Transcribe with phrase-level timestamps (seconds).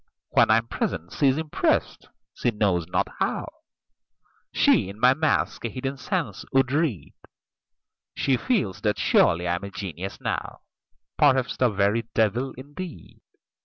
[0.31, 3.47] When I am present she's impressed, she knows not how;
[4.51, 7.13] She in my mask a hidden sense would read:
[8.17, 10.61] She feels that surely I'm a genius now,
[11.19, 13.21] Perhaps the very Devil, indeed!